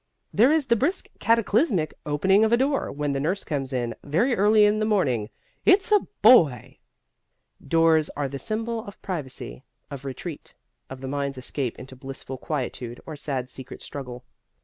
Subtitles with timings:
[0.33, 4.35] There is the brisk cataclysmic opening of a door when the nurse comes in, very
[4.35, 5.29] early in the morning
[5.63, 6.79] "It's a boy!"
[7.67, 10.55] Doors are the symbol of privacy, of retreat,
[10.89, 14.23] of the mind's escape into blissful quietude or sad secret struggle.